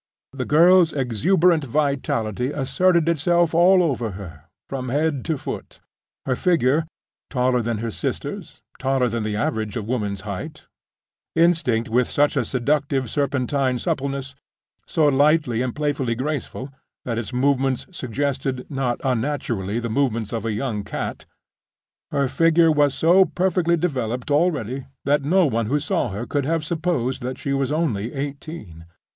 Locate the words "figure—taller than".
6.35-7.77